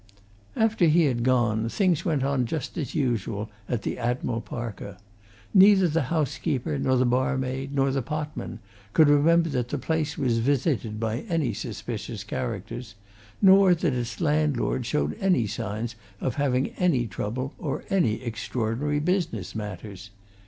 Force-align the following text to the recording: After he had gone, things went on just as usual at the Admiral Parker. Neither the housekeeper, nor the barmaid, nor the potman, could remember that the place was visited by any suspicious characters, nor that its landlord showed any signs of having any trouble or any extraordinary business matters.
After 0.55 0.85
he 0.85 1.03
had 1.05 1.21
gone, 1.21 1.69
things 1.69 2.03
went 2.03 2.23
on 2.23 2.47
just 2.47 2.75
as 2.75 2.95
usual 2.95 3.51
at 3.69 3.83
the 3.83 3.99
Admiral 3.99 4.41
Parker. 4.41 4.97
Neither 5.53 5.87
the 5.87 6.01
housekeeper, 6.09 6.79
nor 6.79 6.95
the 6.97 7.05
barmaid, 7.05 7.75
nor 7.75 7.91
the 7.91 8.01
potman, 8.01 8.57
could 8.93 9.07
remember 9.07 9.47
that 9.49 9.67
the 9.67 9.77
place 9.77 10.17
was 10.17 10.39
visited 10.39 10.99
by 10.99 11.19
any 11.29 11.53
suspicious 11.53 12.23
characters, 12.23 12.95
nor 13.43 13.75
that 13.75 13.93
its 13.93 14.19
landlord 14.19 14.87
showed 14.87 15.15
any 15.21 15.45
signs 15.45 15.93
of 16.19 16.33
having 16.33 16.69
any 16.79 17.05
trouble 17.05 17.53
or 17.59 17.83
any 17.91 18.23
extraordinary 18.23 18.97
business 18.99 19.53
matters. 19.53 20.09